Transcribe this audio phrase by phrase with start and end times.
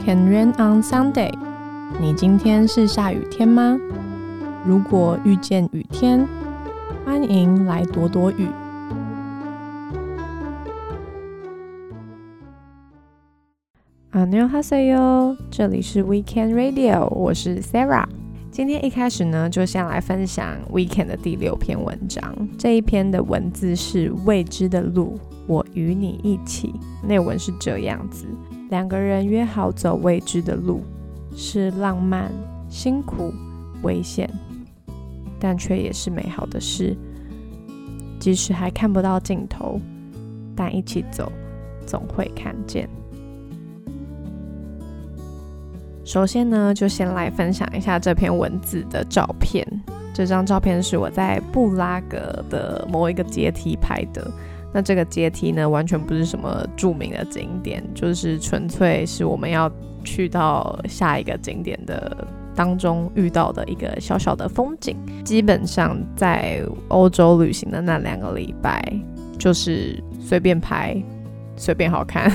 [0.00, 1.32] Can rain on Sunday？
[2.00, 3.78] 你今天是下雨天吗？
[4.66, 6.26] 如果遇见雨天，
[7.04, 8.48] 欢迎来躲躲雨。
[14.10, 18.06] 阿牛哈塞哟，这里是 Weekend Radio，我是 Sarah。
[18.50, 22.22] 今天一开始呢，就先来分享 Weekend 的第六篇文章。
[22.58, 26.74] 这一篇的文字是未知的路，我与你一起。
[27.02, 28.26] 内文是这样子：
[28.72, 30.80] 两个人约好走未知的路，
[31.36, 32.32] 是浪漫、
[32.70, 33.30] 辛苦、
[33.82, 34.26] 危险，
[35.38, 36.96] 但却也是美好的事。
[38.18, 39.78] 即使还看不到尽头，
[40.56, 41.30] 但一起走，
[41.86, 42.88] 总会看见。
[46.02, 49.66] 首先呢，就先来分享一下这篇文字的照片。
[50.14, 54.32] 这张照片是我在布拉格的某一个阶梯拍的。
[54.72, 59.70] 那这个阶梯呢，完全不是什么著名的景点，就是纯粹是我们要
[60.02, 64.96] 去到下一个景点的当中遇到的一个小小的风景。
[65.24, 68.82] 基本上在欧洲旅行的那两个礼拜，
[69.38, 70.96] 就是随便拍，
[71.56, 72.32] 随便好看。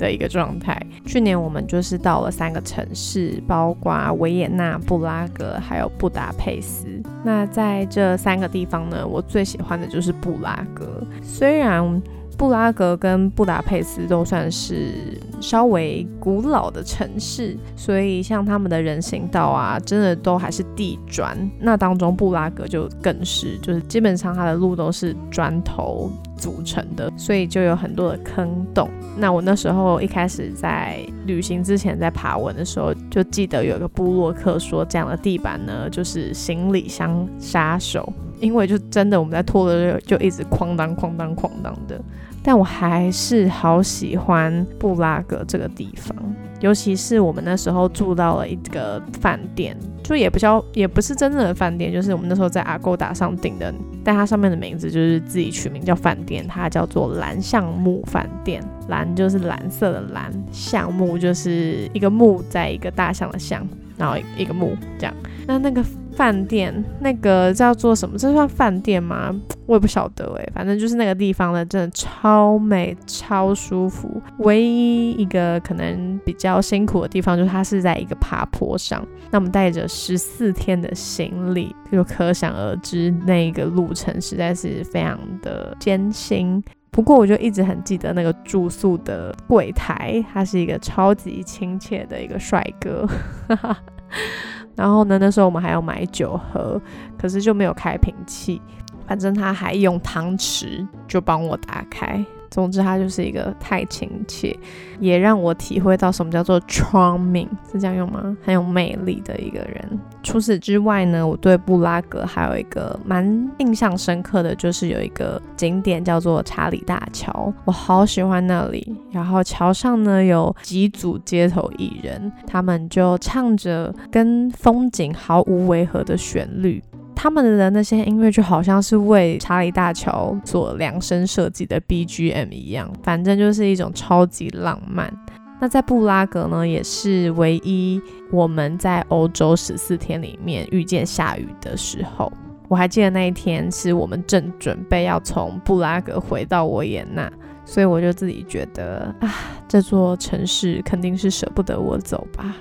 [0.00, 0.80] 的一个状态。
[1.04, 6.86] 去年我们就是到了三个城市，包括维也纳、布拉格还有布达佩斯。
[7.22, 11.06] 那在这三个地方呢，我最喜欢的就是布拉格。
[11.22, 12.02] 虽然
[12.40, 14.94] 布拉格跟布达佩斯都算是
[15.42, 21.36] 稍微古老的城市，所以像他们的人行道啊，真的都还是地砖。
[21.58, 26.10] 那当中布拉格就更是，就是基本上它的路都是砖头。
[26.38, 28.88] 组成的，所以就有很多的坑洞。
[29.18, 42.00] 那我那时候一开始在旅行之前在爬文的时候，就记得有个布洛克说，这样的地板呢，就是行李箱杀手，因为就真的我们在拖的就一直哐当哐当哐当的。
[42.42, 46.16] 但我还是好喜欢布拉格这个地方。
[46.60, 53.72] 尤其是我们那时候住到了一个饭店，就也不叫，也不是真正的饭店，就是我们那时候在阿勾达上订的，
[54.04, 58.62] 但它上面的名字就是自己取名叫饭店，它叫做蓝橡木饭店。
[58.88, 65.14] 蓝就是蓝色的蓝，橡木就是一个木在一个大象的象，然后一个木这样。
[65.46, 65.84] 那那个。
[66.20, 68.18] 饭店那个叫做什么？
[68.18, 69.34] 这算饭店吗？
[69.64, 70.46] 我也不晓得哎。
[70.54, 74.20] 反正就是那个地方呢，真的超美、超舒服。
[74.40, 79.02] 唯一一个可能比较辛苦的地方，就是它是在一个爬坡上。
[79.30, 86.62] 那我们带着十四天的行李，就可想而知，那个路程实在是非常的艰辛。
[86.90, 93.08] 不过，我就一直很记得那个住宿的柜台，他是一个超级亲切的一个帅哥。
[94.80, 95.18] 然后呢？
[95.18, 96.80] 那时候我们还要买酒喝，
[97.18, 98.62] 可是就没有开瓶器。
[99.06, 102.24] 反正他还用汤匙就帮我打开。
[102.50, 104.56] 总之，他就是一个太亲切，
[104.98, 108.36] 也让我体会到什么叫做 charming，是这样用吗？
[108.42, 109.98] 很有魅力的一个人。
[110.22, 118.96] 除此之外呢，我对布拉格还有一个蛮印象深刻的就是有一个景点叫做查理大桥，我好喜欢那里。
[119.10, 126.82] 然后桥上呢有几组街头艺人，他们就唱着跟风景毫无违和的旋律。
[127.22, 135.12] 他们的那些音乐就好像是为查理大桥所量身设计的 BGM 一样，反正就是一种超级浪漫。
[135.60, 138.00] 那在布拉格呢，也是唯一
[138.32, 142.32] 我们在欧洲十四天里面遇见下雨的时候。
[142.68, 147.30] 我还记得那一天是我们正准备要从布拉格回到维也纳，
[147.66, 149.30] 所以我就自己觉得啊，
[149.68, 152.56] 这座城市肯定是舍不得我走吧。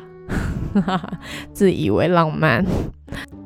[1.53, 2.65] 自以为浪漫。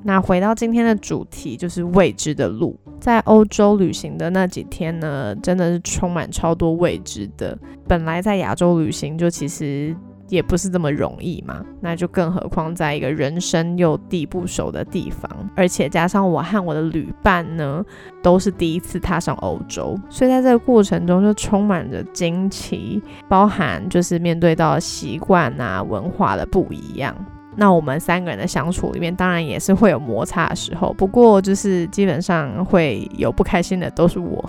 [0.03, 2.78] 那回到今天的主题，就是未知的路。
[3.00, 7.58] 在欧洲旅行的那几天呢，真的是充满超多未知的。
[7.88, 9.96] 本来在亚洲旅行，就其实。
[10.30, 17.84] 也不是这么容易嘛，那就更何况在一个人生又地不熟的地方，而且加上我和我的旅伴呢，
[18.24, 27.16] 都是第一次踏上欧洲，所以在这个过程中就充满着惊奇，包含就是面对到习惯啊、文化的不一样。
[27.56, 34.44] 那我们三个人的相处里面，当然也是会有摩擦的时候，不过就是基本上会有不开心的都是我，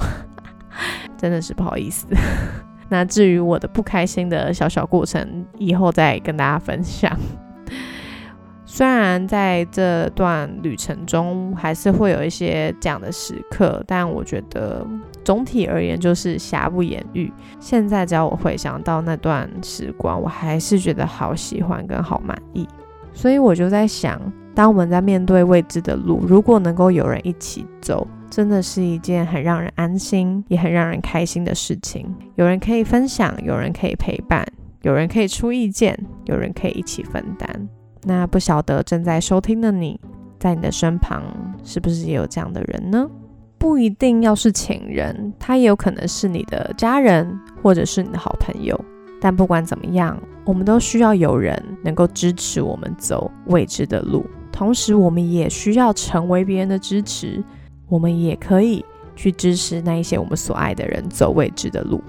[1.19, 2.07] 真的是不好意思。
[2.89, 7.11] 那至于我的不开心的小小过程，以后再跟大家分享。
[8.67, 14.85] 虽然在这段旅程中还是会有一些这样的时刻，但我觉得
[15.23, 17.33] 总体而言就是瑕不掩瑜。
[17.61, 22.67] 现在只要我回想到那段时光，我还是觉得好喜欢跟好满意。
[23.15, 24.21] 所以我就在想，
[24.55, 28.07] 当我们在面对未知的路，如果能够有人一起走。
[28.31, 32.13] 真的是一件很让人安心，也很让人开心的事情。
[32.35, 34.45] 有人可以分享，有人可以陪伴，
[34.83, 37.69] 有人可以出意见，有人可以一起分担。
[38.03, 40.01] 那不晓得正在收听的你，
[40.41, 41.23] 在你的身旁
[41.63, 43.09] 是不是也有这样的人呢？
[43.57, 48.77] 不一定要是情人，他也有可能是你的家人，或者是你的好朋友。
[49.25, 57.43] 但不管怎么样，我们都需要有人能够支持我们走未知的路，同时我们也需要成为别人的支持。
[57.89, 58.85] 我们也可以
[59.17, 62.03] 去支持那一些我们所爱的人走未知的路。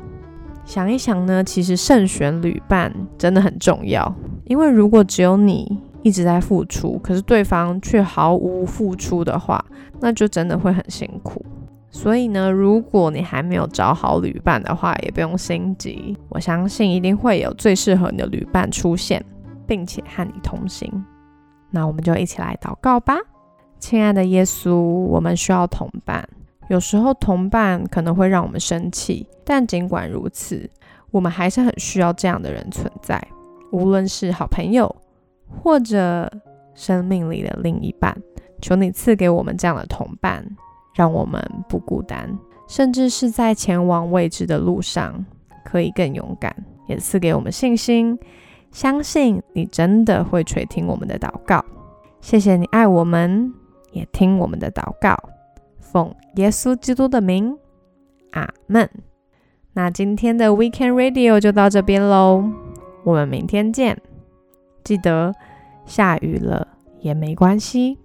[0.65, 4.13] 想一想呢，其实慎选旅伴真的很重要，
[4.43, 9.63] 因为如果只有你一直在付出，可是对方却毫无付出的话，
[10.01, 11.45] 那就真的会很辛苦。
[11.95, 19.23] 所以呢，如果你还没有找好旅伴的话，也不用心急，我相信一定会有最适合你的旅伴出现，
[19.65, 20.91] 并且和你同行。
[21.71, 23.15] 那我们就一起来祷告吧，
[23.79, 26.27] 亲爱的耶稣，我们需要同伴。
[26.67, 30.69] 有时候同伴可能会让我们生气，但尽管如此，
[31.11, 33.25] 我们还是很需要这样的人存在。
[33.71, 34.93] 无论是好朋友，
[35.47, 36.29] 或者
[36.73, 38.13] 生命里的另一半，
[38.61, 40.45] 求你赐给我们这样的同伴，
[40.95, 41.39] 让我们
[41.69, 42.35] 不孤单，
[42.67, 45.23] 甚至是在前往未知的路上
[45.63, 46.55] 可以更勇敢。
[46.87, 48.17] 也赐给我们信心，
[48.71, 51.65] 相信你真的会垂听我们的祷告。
[52.21, 53.51] 谢谢你爱我们，
[53.91, 55.17] 也听我们的祷告。
[55.79, 57.57] 奉耶稣基督的名，
[58.31, 58.87] 阿门。
[59.73, 62.43] 那今天的 Weekend Radio 就到这边喽，
[63.03, 63.99] 我们明天见。
[64.83, 65.33] 记得
[65.85, 66.67] 下雨了
[66.99, 67.97] 也没关系。